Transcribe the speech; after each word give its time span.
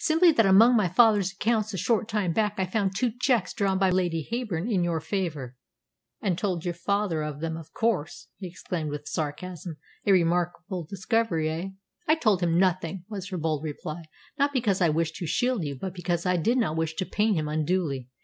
"Simply 0.00 0.32
that 0.32 0.44
among 0.44 0.74
my 0.76 0.88
father's 0.88 1.30
accounts 1.30 1.72
a 1.72 1.76
short 1.76 2.08
time 2.08 2.32
back 2.32 2.54
I 2.56 2.66
found 2.66 2.96
two 2.96 3.12
cheques 3.16 3.52
drawn 3.54 3.78
by 3.78 3.90
Lady 3.90 4.26
Heyburn 4.28 4.68
in 4.68 4.82
your 4.82 4.98
favour." 4.98 5.54
"And 6.20 6.32
you 6.32 6.36
told 6.36 6.64
your 6.64 6.74
father 6.74 7.22
of 7.22 7.38
them, 7.38 7.56
of 7.56 7.72
course!" 7.72 8.26
he 8.38 8.48
exclaimed 8.48 8.90
with 8.90 9.06
sarcasm. 9.06 9.76
"A 10.04 10.10
remarkable 10.10 10.82
discovery, 10.84 11.48
eh?" 11.48 11.68
"I 12.08 12.16
told 12.16 12.42
him 12.42 12.58
nothing," 12.58 13.04
was 13.08 13.28
her 13.28 13.38
bold 13.38 13.62
reply. 13.62 14.02
"Not 14.36 14.52
because 14.52 14.80
I 14.80 14.88
wished 14.88 15.14
to 15.18 15.26
shield 15.28 15.62
you, 15.62 15.76
but 15.76 15.94
because 15.94 16.26
I 16.26 16.38
did 16.38 16.58
not 16.58 16.76
wish 16.76 16.94
to 16.96 17.06
pain 17.06 17.34
him 17.34 17.46
unduly. 17.46 18.08